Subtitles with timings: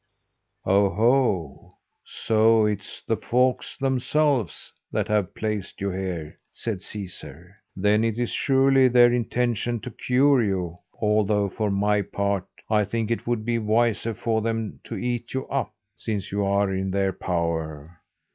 [0.65, 1.77] "Oho!
[2.03, 7.57] so it's the folks themselves that have placed you here," said Caesar.
[7.75, 13.11] "Then it is surely their intention to cure you; although, for my part, I think
[13.11, 17.13] it would be wiser for them to eat you up, since you are in their
[17.13, 18.01] power.